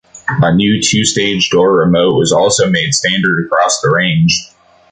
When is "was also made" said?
2.15-2.91